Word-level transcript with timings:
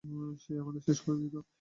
সে 0.39 0.53
আমাদের 0.59 0.81
শেষ 0.87 0.99
করে 1.01 1.17
দিত। 1.23 1.35